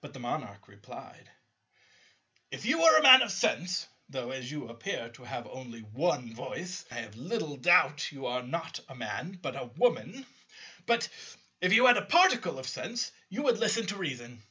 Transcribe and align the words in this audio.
But 0.00 0.12
the 0.12 0.18
Monarch 0.18 0.66
replied, 0.66 1.30
"If 2.50 2.64
you 2.66 2.82
were 2.82 2.98
a 2.98 3.02
Man 3.04 3.22
of 3.22 3.30
sense—though, 3.30 4.32
as 4.32 4.50
you 4.50 4.66
appear 4.68 5.10
to 5.10 5.22
have 5.22 5.46
only 5.46 5.82
one 5.82 6.34
voice 6.34 6.84
I 6.90 6.96
have 6.96 7.14
little 7.14 7.56
doubt 7.56 8.10
you 8.10 8.26
are 8.26 8.42
not 8.42 8.80
a 8.88 8.96
Man 8.96 9.38
but 9.40 9.54
a 9.54 9.66
Woman—but, 9.76 11.08
if 11.60 11.72
you 11.72 11.86
had 11.86 11.96
a 11.96 12.04
particle 12.06 12.58
of 12.58 12.66
sense, 12.66 13.12
you 13.28 13.42
would 13.44 13.58
listen 13.58 13.86
to 13.86 13.94
reason. 13.96 14.42